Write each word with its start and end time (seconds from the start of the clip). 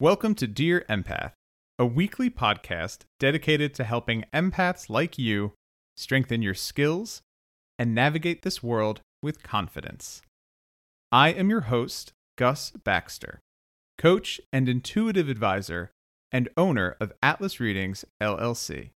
Welcome 0.00 0.34
to 0.36 0.46
Dear 0.48 0.84
Empath, 0.90 1.34
a 1.78 1.86
weekly 1.86 2.28
podcast 2.28 3.02
dedicated 3.20 3.74
to 3.74 3.84
helping 3.84 4.24
empaths 4.34 4.90
like 4.90 5.18
you 5.18 5.52
strengthen 5.96 6.42
your 6.42 6.52
skills 6.52 7.22
and 7.78 7.94
navigate 7.94 8.42
this 8.42 8.60
world 8.60 9.02
with 9.22 9.44
confidence. 9.44 10.20
I 11.12 11.28
am 11.28 11.48
your 11.48 11.60
host, 11.60 12.12
Gus 12.36 12.72
Baxter, 12.72 13.38
coach 13.96 14.40
and 14.52 14.68
intuitive 14.68 15.28
advisor 15.28 15.92
and 16.32 16.48
owner 16.56 16.96
of 17.00 17.12
Atlas 17.22 17.60
Readings 17.60 18.04
LLC. 18.20 18.90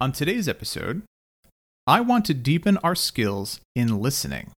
On 0.00 0.12
today's 0.12 0.48
episode, 0.48 1.02
I 1.84 2.00
want 2.00 2.24
to 2.26 2.34
deepen 2.34 2.76
our 2.84 2.94
skills 2.94 3.58
in 3.74 4.00
listening. 4.00 4.52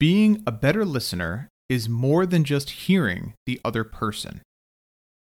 Being 0.00 0.42
a 0.44 0.50
better 0.50 0.84
listener 0.84 1.48
is 1.68 1.88
more 1.88 2.26
than 2.26 2.42
just 2.42 2.70
hearing 2.70 3.34
the 3.46 3.60
other 3.64 3.84
person. 3.84 4.42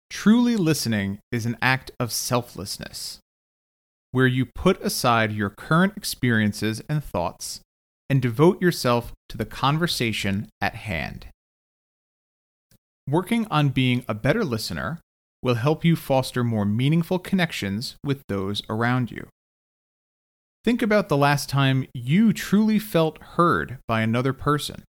Truly 0.09 0.55
listening 0.55 1.19
is 1.33 1.47
an 1.47 1.57
act 1.61 1.91
of 1.99 2.13
selflessness, 2.13 3.19
where 4.13 4.29
you 4.29 4.47
put 4.55 4.81
aside 4.81 5.33
your 5.33 5.51
current 5.51 5.95
experiences 5.97 6.81
and 6.89 7.03
thoughts 7.03 7.59
and 8.09 8.23
devote 8.23 8.63
yourself 8.63 9.13
to 9.31 9.37
the 9.37 9.45
conversation 9.45 10.49
at 10.61 10.77
hand. 10.77 11.27
Working 13.09 13.49
on 13.51 13.71
being 13.71 14.05
a 14.07 14.15
better 14.15 14.45
listener 14.45 15.01
will 15.43 15.57
help 15.57 15.85
you 15.85 15.97
foster 15.97 16.45
more 16.45 16.65
meaningful 16.65 17.19
connections 17.19 17.97
with 18.05 18.23
those 18.29 18.63
around 18.69 19.11
you. 19.11 19.27
Think 20.65 20.81
about 20.81 21.09
the 21.09 21.17
last 21.17 21.49
time 21.49 21.87
you 21.93 22.33
truly 22.33 22.79
felt 22.79 23.19
heard 23.23 23.79
by 23.89 24.03
another 24.03 24.33
person. 24.33 24.85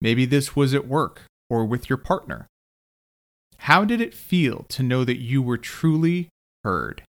Maybe 0.00 0.24
this 0.24 0.56
was 0.56 0.74
at 0.74 0.88
work 0.88 1.22
or 1.50 1.66
with 1.66 1.90
your 1.90 1.98
partner. 1.98 2.46
How 3.58 3.84
did 3.84 4.00
it 4.00 4.14
feel 4.14 4.64
to 4.70 4.82
know 4.82 5.04
that 5.04 5.20
you 5.20 5.42
were 5.42 5.58
truly 5.58 6.30
heard? 6.64 7.02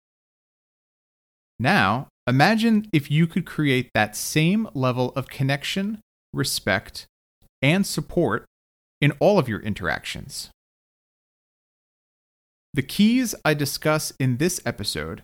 Now, 1.57 2.09
imagine 2.27 2.87
if 2.91 3.09
you 3.09 3.25
could 3.25 3.45
create 3.45 3.89
that 3.93 4.17
same 4.17 4.67
level 4.73 5.13
of 5.15 5.29
connection, 5.29 6.01
respect, 6.33 7.05
and 7.61 7.87
support 7.87 8.45
in 8.99 9.13
all 9.19 9.39
of 9.39 9.47
your 9.47 9.61
interactions. 9.61 10.49
The 12.75 12.81
keys 12.81 13.35
I 13.45 13.53
discuss 13.53 14.13
in 14.19 14.37
this 14.37 14.59
episode 14.65 15.21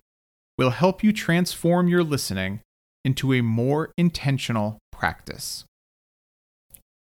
will 0.60 0.70
help 0.70 1.04
you 1.04 1.12
transform 1.12 1.88
your 1.88 2.04
listening 2.04 2.62
into 3.04 3.34
a 3.34 3.42
more 3.42 3.92
intentional 3.98 4.78
practice. 4.92 5.64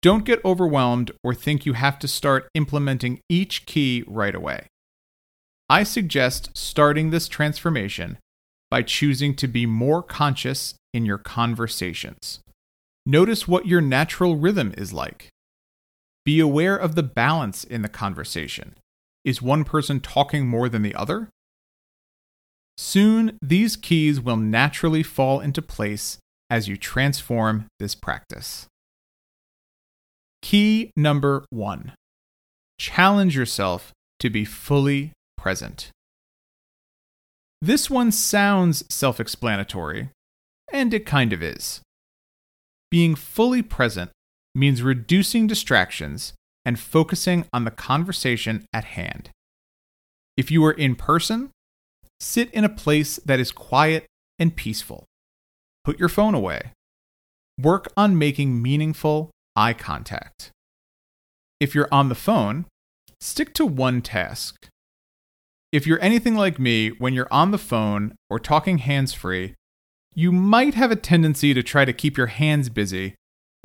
Don't 0.03 0.23
get 0.23 0.45
overwhelmed 0.45 1.11
or 1.23 1.33
think 1.33 1.66
you 1.66 1.73
have 1.73 1.97
to 1.97 2.07
start 2.07 2.47
implementing 2.53 3.21
each 3.27 3.66
key 3.66 4.03
right 4.05 4.35
away. 4.35 4.67
I 5.67 5.81
suggest 5.81 6.51
starting 6.53 7.09
this 7.09 7.27
transformation 7.27 8.19
by 8.69 8.83
choosing 8.83 9.35
to 9.38 9.47
be 9.47 9.66
more 9.66 10.03
conscious 10.03 10.75
in 10.93 11.07
your 11.07 11.17
conversations. 11.17 12.39
Notice 13.03 13.47
what 13.47 13.66
your 13.66 13.81
natural 13.81 14.35
rhythm 14.35 14.75
is 14.77 14.93
like. 14.93 15.29
Be 16.23 16.39
aware 16.39 16.75
of 16.75 16.93
the 16.93 17.03
balance 17.03 17.63
in 17.63 17.81
the 17.81 17.89
conversation 17.89 18.75
is 19.25 19.41
one 19.41 19.66
person 19.66 20.00
talking 20.00 20.47
more 20.47 20.69
than 20.69 20.84
the 20.84 20.96
other? 20.96 21.30
Soon, 22.78 23.38
these 23.41 23.75
keys 23.75 24.22
will 24.22 24.38
naturally 24.38 25.03
fall 25.03 25.40
into 25.40 25.62
place 25.62 26.19
as 26.50 26.68
you 26.68 26.78
transform 26.78 27.66
this 27.80 27.96
practice. 27.96 28.68
Key 30.41 30.91
number 30.96 31.44
one 31.50 31.94
challenge 32.78 33.36
yourself 33.36 33.91
to 34.19 34.30
be 34.30 34.46
fully 34.46 35.13
present. 35.38 35.90
This 37.62 37.90
one 37.90 38.12
sounds 38.12 38.84
self 38.94 39.19
explanatory, 39.19 40.09
and 40.72 40.94
it 40.94 41.06
kind 41.06 41.34
of 41.34 41.42
is. 41.42 41.81
Being 42.92 43.16
fully 43.16 43.62
present 43.62 44.12
means 44.53 44.84
reducing 44.84 45.47
distractions 45.47 46.34
and 46.65 46.79
focusing 46.79 47.45
on 47.53 47.63
the 47.63 47.71
conversation 47.71 48.65
at 48.73 48.83
hand. 48.83 49.29
If 50.35 50.51
you 50.51 50.65
are 50.65 50.71
in 50.71 50.95
person, 50.95 51.51
sit 52.19 52.51
in 52.51 52.63
a 52.63 52.69
place 52.69 53.17
that 53.25 53.39
is 53.39 53.51
quiet 53.51 54.05
and 54.39 54.55
peaceful. 54.55 55.05
Put 55.83 55.99
your 55.99 56.09
phone 56.09 56.33
away. 56.33 56.71
Work 57.61 57.91
on 57.95 58.17
making 58.17 58.61
meaningful 58.61 59.31
eye 59.55 59.73
contact. 59.73 60.51
If 61.59 61.73
you're 61.73 61.87
on 61.91 62.09
the 62.09 62.15
phone, 62.15 62.65
stick 63.21 63.53
to 63.53 63.65
one 63.65 64.01
task. 64.01 64.67
If 65.71 65.87
you're 65.87 66.01
anything 66.01 66.35
like 66.35 66.59
me, 66.59 66.89
when 66.89 67.13
you're 67.13 67.31
on 67.31 67.51
the 67.51 67.57
phone 67.57 68.15
or 68.29 68.39
talking 68.39 68.79
hands 68.79 69.13
free, 69.13 69.53
you 70.13 70.31
might 70.31 70.73
have 70.73 70.91
a 70.91 70.95
tendency 70.95 71.53
to 71.53 71.63
try 71.63 71.85
to 71.85 71.93
keep 71.93 72.17
your 72.17 72.27
hands 72.27 72.69
busy 72.69 73.15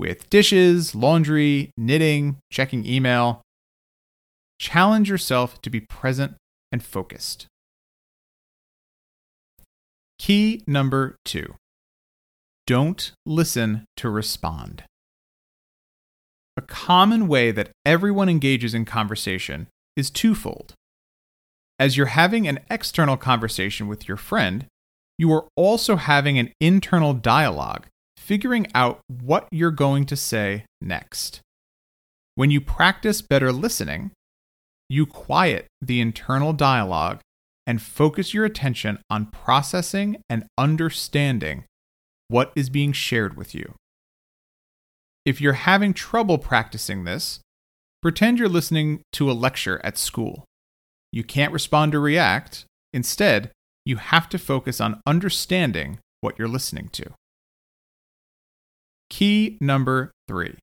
with 0.01 0.31
dishes, 0.31 0.95
laundry, 0.95 1.71
knitting, 1.77 2.39
checking 2.51 2.87
email. 2.87 3.43
Challenge 4.59 5.11
yourself 5.11 5.61
to 5.61 5.69
be 5.69 5.81
present 5.81 6.37
and 6.73 6.83
focused. 6.83 7.47
Key 10.19 10.63
number 10.67 11.17
two 11.27 11.55
don't 12.67 13.13
listen 13.27 13.85
to 13.99 14.09
respond. 14.09 14.85
A 16.57 16.63
common 16.63 17.29
way 17.29 17.51
that 17.51 17.71
everyone 17.85 18.31
engages 18.31 18.73
in 18.73 18.87
conversation 18.87 19.67
is 19.97 20.11
twofold. 20.11 20.73
As 21.79 21.99
you're 21.99 22.07
having 22.07 22.49
an 22.49 22.61
external 22.71 23.19
conversation 23.19 23.87
with 23.87 24.09
your 24.09 24.17
friend, 24.17 24.67
you 25.19 25.31
are 25.33 25.47
also 25.57 25.97
having 25.97 26.39
an 26.39 26.53
internal 26.59 27.13
dialogue 27.13 27.87
figuring 28.31 28.65
out 28.77 29.01
what 29.09 29.49
you're 29.51 29.73
going 29.73 30.07
to 30.07 30.15
say 30.15 30.65
next. 30.81 31.41
When 32.37 32.49
you 32.49 32.61
practice 32.61 33.23
better 33.23 33.51
listening, 33.51 34.13
you 34.89 35.05
quiet 35.05 35.67
the 35.83 36.01
internal 36.01 36.53
dialogue 36.53 37.19
and 37.67 37.83
focus 37.83 38.33
your 38.33 38.45
attention 38.45 39.01
on 39.11 39.27
processing 39.27 40.23
and 40.31 40.47
understanding 40.57 41.65
what 42.29 42.53
is 42.55 42.71
being 42.71 42.93
shared 42.93 43.37
with 43.37 43.53
you. 43.53 43.75
If 45.25 45.41
you're 45.41 45.65
having 45.65 45.93
trouble 45.93 46.39
practicing 46.39 47.03
this, 47.03 47.41
pretend 48.01 48.39
you're 48.39 48.49
listening 48.49 49.03
to 49.15 49.29
a 49.29 49.33
lecture 49.33 49.81
at 49.83 49.99
school. 49.99 50.45
You 51.11 51.25
can't 51.25 51.53
respond 51.53 51.97
or 51.97 52.01
react. 52.01 52.65
Instead, 52.93 53.51
you 53.85 53.97
have 53.97 54.29
to 54.29 54.39
focus 54.39 54.81
on 54.81 55.01
understanding 55.05 55.99
what 56.21 56.39
you're 56.39 56.47
listening 56.47 56.91
to. 56.93 57.11
Key 59.11 59.59
number 59.61 60.13
three 60.27 60.57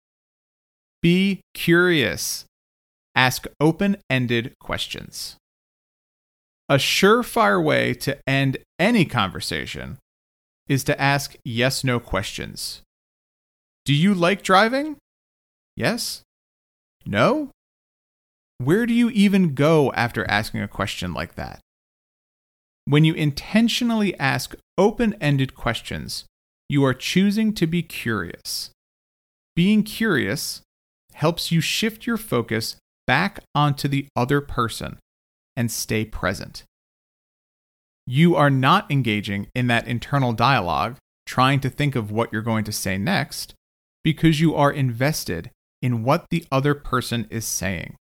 be 1.01 1.41
curious. 1.53 2.45
Ask 3.15 3.47
open 3.59 3.97
ended 4.09 4.53
questions. 4.59 5.37
A 6.69 6.75
surefire 6.75 7.63
way 7.63 7.93
to 7.93 8.17
end 8.27 8.57
any 8.77 9.05
conversation 9.05 9.99
is 10.67 10.83
to 10.83 10.99
ask 10.99 11.35
yes 11.45 11.83
no 11.83 11.99
questions. 11.99 12.81
Do 13.85 13.93
you 13.93 14.13
like 14.13 14.43
driving? 14.43 14.97
Yes? 15.75 16.23
No? 17.05 17.51
Where 18.57 18.85
do 18.85 18.93
you 18.93 19.09
even 19.11 19.53
go 19.53 19.93
after 19.93 20.29
asking 20.29 20.61
a 20.61 20.67
question 20.67 21.13
like 21.13 21.35
that? 21.35 21.59
When 22.85 23.05
you 23.05 23.13
intentionally 23.13 24.17
ask 24.19 24.55
open 24.77 25.15
ended 25.21 25.55
questions, 25.55 26.25
you 26.69 26.83
are 26.83 26.93
choosing 26.93 27.53
to 27.53 27.67
be 27.67 27.81
curious. 27.81 28.71
Being 29.55 29.83
curious 29.83 30.61
helps 31.13 31.51
you 31.51 31.61
shift 31.61 32.05
your 32.05 32.17
focus 32.17 32.75
back 33.07 33.39
onto 33.55 33.87
the 33.87 34.07
other 34.15 34.41
person 34.41 34.99
and 35.55 35.71
stay 35.71 36.05
present. 36.05 36.63
You 38.05 38.35
are 38.35 38.49
not 38.49 38.91
engaging 38.91 39.47
in 39.55 39.67
that 39.67 39.87
internal 39.87 40.33
dialogue, 40.33 40.97
trying 41.25 41.59
to 41.61 41.69
think 41.69 41.95
of 41.95 42.11
what 42.11 42.31
you're 42.31 42.41
going 42.41 42.63
to 42.65 42.71
say 42.71 42.97
next, 42.97 43.53
because 44.03 44.39
you 44.39 44.55
are 44.55 44.71
invested 44.71 45.51
in 45.81 46.03
what 46.03 46.25
the 46.29 46.45
other 46.51 46.73
person 46.73 47.27
is 47.29 47.45
saying. 47.45 47.95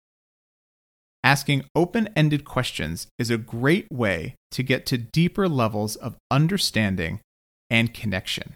asking 1.24 1.64
open 1.74 2.06
ended 2.14 2.44
questions 2.44 3.08
is 3.18 3.30
a 3.30 3.38
great 3.38 3.90
way 3.90 4.34
to 4.50 4.62
get 4.62 4.84
to 4.84 4.98
deeper 4.98 5.48
levels 5.48 5.96
of 5.96 6.16
understanding 6.30 7.18
and 7.74 7.92
connection. 7.92 8.54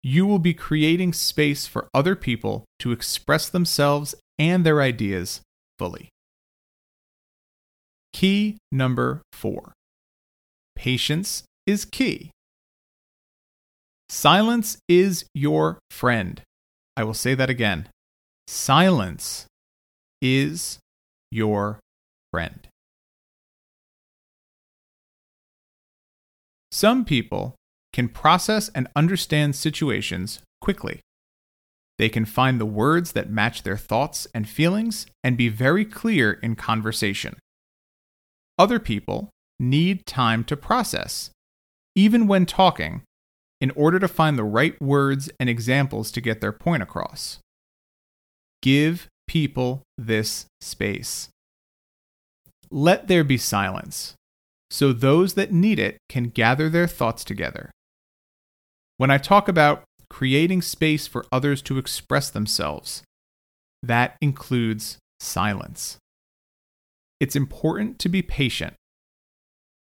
You 0.00 0.24
will 0.24 0.38
be 0.38 0.54
creating 0.54 1.14
space 1.14 1.66
for 1.66 1.88
other 1.92 2.14
people 2.14 2.64
to 2.78 2.92
express 2.92 3.48
themselves 3.48 4.14
and 4.38 4.64
their 4.64 4.80
ideas 4.80 5.40
fully. 5.80 6.10
Key 8.12 8.58
number 8.70 9.22
four 9.32 9.72
patience 10.76 11.42
is 11.66 11.84
key. 11.84 12.30
Silence 14.08 14.78
is 14.88 15.24
your 15.34 15.80
friend. 15.90 16.40
I 16.96 17.02
will 17.02 17.14
say 17.14 17.34
that 17.34 17.50
again. 17.50 17.88
Silence 18.46 19.46
is 20.22 20.78
your 21.32 21.80
friend. 22.30 22.68
Some 26.70 27.04
people 27.04 27.56
can 27.94 28.08
process 28.08 28.68
and 28.74 28.88
understand 28.96 29.54
situations 29.54 30.40
quickly. 30.60 31.00
They 31.96 32.08
can 32.08 32.24
find 32.24 32.60
the 32.60 32.66
words 32.66 33.12
that 33.12 33.30
match 33.30 33.62
their 33.62 33.76
thoughts 33.76 34.26
and 34.34 34.48
feelings 34.48 35.06
and 35.22 35.36
be 35.36 35.48
very 35.48 35.84
clear 35.84 36.32
in 36.32 36.56
conversation. 36.56 37.36
Other 38.58 38.80
people 38.80 39.30
need 39.60 40.06
time 40.06 40.42
to 40.44 40.56
process, 40.56 41.30
even 41.94 42.26
when 42.26 42.46
talking, 42.46 43.02
in 43.60 43.70
order 43.70 44.00
to 44.00 44.08
find 44.08 44.36
the 44.36 44.42
right 44.42 44.80
words 44.82 45.30
and 45.38 45.48
examples 45.48 46.10
to 46.10 46.20
get 46.20 46.40
their 46.40 46.52
point 46.52 46.82
across. 46.82 47.38
Give 48.60 49.06
people 49.28 49.82
this 49.96 50.46
space. 50.60 51.28
Let 52.72 53.06
there 53.06 53.22
be 53.22 53.38
silence, 53.38 54.14
so 54.68 54.92
those 54.92 55.34
that 55.34 55.52
need 55.52 55.78
it 55.78 55.98
can 56.08 56.30
gather 56.30 56.68
their 56.68 56.88
thoughts 56.88 57.22
together. 57.22 57.70
When 58.96 59.10
I 59.10 59.18
talk 59.18 59.48
about 59.48 59.84
creating 60.08 60.62
space 60.62 61.06
for 61.06 61.26
others 61.32 61.62
to 61.62 61.78
express 61.78 62.30
themselves, 62.30 63.02
that 63.82 64.16
includes 64.20 64.98
silence. 65.20 65.98
It's 67.20 67.36
important 67.36 67.98
to 68.00 68.08
be 68.08 68.22
patient, 68.22 68.74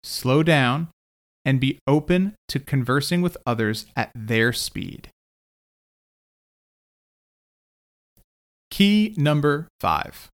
slow 0.04 0.44
down, 0.44 0.90
and 1.46 1.60
be 1.60 1.80
open 1.88 2.36
to 2.50 2.60
conversing 2.60 3.22
with 3.22 3.38
others 3.46 3.86
at 3.96 4.12
their 4.14 4.54
speed. 4.54 5.10
Key 8.70 9.14
number 9.18 9.68
five 9.80 10.30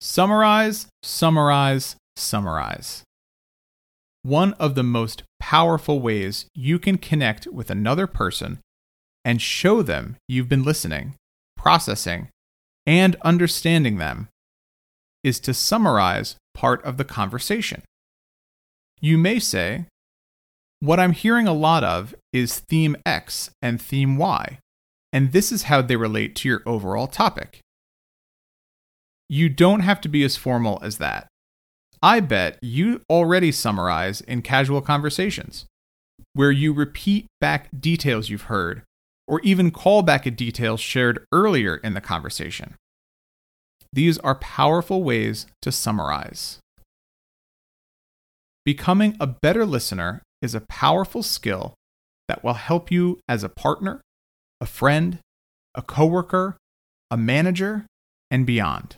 summarize, 0.00 0.86
summarize, 1.02 1.96
summarize. 2.16 3.03
One 4.24 4.54
of 4.54 4.74
the 4.74 4.82
most 4.82 5.22
powerful 5.38 6.00
ways 6.00 6.46
you 6.54 6.78
can 6.78 6.96
connect 6.96 7.46
with 7.46 7.68
another 7.68 8.06
person 8.06 8.60
and 9.22 9.40
show 9.40 9.82
them 9.82 10.16
you've 10.26 10.48
been 10.48 10.62
listening, 10.62 11.16
processing, 11.58 12.30
and 12.86 13.16
understanding 13.20 13.98
them 13.98 14.28
is 15.22 15.38
to 15.40 15.52
summarize 15.52 16.36
part 16.54 16.82
of 16.86 16.96
the 16.96 17.04
conversation. 17.04 17.82
You 18.98 19.18
may 19.18 19.38
say, 19.38 19.88
What 20.80 20.98
I'm 20.98 21.12
hearing 21.12 21.46
a 21.46 21.52
lot 21.52 21.84
of 21.84 22.14
is 22.32 22.60
theme 22.60 22.96
X 23.04 23.50
and 23.60 23.78
theme 23.78 24.16
Y, 24.16 24.58
and 25.12 25.32
this 25.32 25.52
is 25.52 25.64
how 25.64 25.82
they 25.82 25.96
relate 25.96 26.34
to 26.36 26.48
your 26.48 26.62
overall 26.64 27.08
topic. 27.08 27.60
You 29.28 29.50
don't 29.50 29.80
have 29.80 30.00
to 30.00 30.08
be 30.08 30.24
as 30.24 30.38
formal 30.38 30.78
as 30.80 30.96
that. 30.96 31.28
I 32.04 32.20
bet 32.20 32.58
you 32.60 33.00
already 33.08 33.50
summarize 33.50 34.20
in 34.20 34.42
casual 34.42 34.82
conversations, 34.82 35.64
where 36.34 36.50
you 36.50 36.74
repeat 36.74 37.24
back 37.40 37.70
details 37.80 38.28
you've 38.28 38.42
heard, 38.42 38.82
or 39.26 39.40
even 39.40 39.70
call 39.70 40.02
back 40.02 40.26
a 40.26 40.30
detail 40.30 40.76
shared 40.76 41.24
earlier 41.32 41.76
in 41.76 41.94
the 41.94 42.02
conversation. 42.02 42.74
These 43.90 44.18
are 44.18 44.34
powerful 44.34 45.02
ways 45.02 45.46
to 45.62 45.72
summarize. 45.72 46.58
Becoming 48.66 49.16
a 49.18 49.26
better 49.26 49.64
listener 49.64 50.20
is 50.42 50.54
a 50.54 50.60
powerful 50.68 51.22
skill 51.22 51.72
that 52.28 52.44
will 52.44 52.52
help 52.52 52.90
you 52.90 53.18
as 53.26 53.42
a 53.42 53.48
partner, 53.48 54.02
a 54.60 54.66
friend, 54.66 55.20
a 55.74 55.80
coworker, 55.80 56.58
a 57.10 57.16
manager, 57.16 57.86
and 58.30 58.44
beyond. 58.44 58.96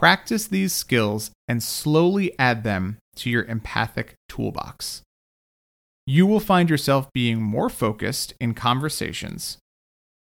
Practice 0.00 0.48
these 0.48 0.72
skills 0.72 1.30
and 1.46 1.62
slowly 1.62 2.32
add 2.38 2.64
them 2.64 2.96
to 3.16 3.28
your 3.28 3.44
empathic 3.44 4.14
toolbox. 4.30 5.02
You 6.06 6.26
will 6.26 6.40
find 6.40 6.70
yourself 6.70 7.12
being 7.12 7.42
more 7.42 7.68
focused 7.68 8.32
in 8.40 8.54
conversations, 8.54 9.58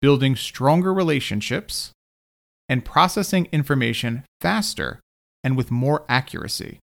building 0.02 0.34
stronger 0.34 0.92
relationships, 0.92 1.92
and 2.68 2.84
processing 2.84 3.46
information 3.52 4.24
faster 4.40 4.98
and 5.44 5.56
with 5.56 5.70
more 5.70 6.04
accuracy. 6.08 6.80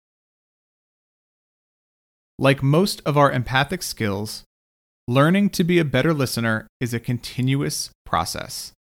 Like 2.38 2.62
most 2.62 3.02
of 3.06 3.18
our 3.18 3.32
empathic 3.32 3.82
skills, 3.82 4.44
learning 5.08 5.52
to 5.52 5.64
be 5.64 5.80
a 5.80 5.86
better 5.86 6.14
listener 6.14 6.68
is 6.82 6.94
a 6.94 7.00
continuous 7.00 7.92
process. 8.06 8.74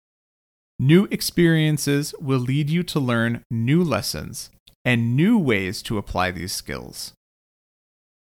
New 0.84 1.08
experiences 1.12 2.16
will 2.20 2.40
lead 2.40 2.68
you 2.68 2.82
to 2.82 3.00
learn 3.00 3.44
new 3.52 3.84
lessons 3.84 4.50
and 4.84 5.16
new 5.16 5.38
ways 5.38 5.84
to 5.84 6.00
apply 6.00 6.32
these 6.32 6.52
skills. 6.52 7.14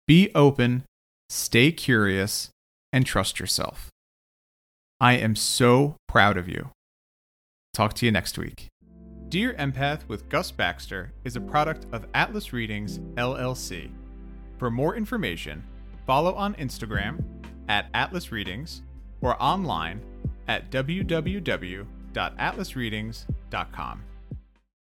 Be 0.05 0.29
open, 0.35 0.83
stay 1.27 1.71
curious, 1.71 2.51
and 2.93 3.03
trust 3.03 3.39
yourself. 3.39 3.89
I 4.99 5.13
am 5.13 5.35
so 5.35 5.95
proud 6.07 6.37
of 6.37 6.47
you. 6.47 6.69
Talk 7.73 7.95
to 7.95 8.05
you 8.05 8.11
next 8.11 8.37
week. 8.37 8.67
Dear 9.29 9.55
Empath 9.55 10.07
with 10.07 10.29
Gus 10.29 10.51
Baxter 10.51 11.13
is 11.23 11.35
a 11.35 11.41
product 11.41 11.87
of 11.91 12.05
Atlas 12.13 12.53
Readings, 12.53 12.99
LLC. 13.15 13.89
For 14.59 14.69
more 14.69 14.95
information, 14.95 15.63
follow 16.05 16.35
on 16.35 16.53
Instagram 16.53 17.23
at 17.67 17.87
Atlas 17.95 18.31
Readings 18.31 18.83
or 19.19 19.35
online 19.41 19.99
at 20.47 20.69
www 20.69 21.87
www.atlasreadings.com. 22.13 24.03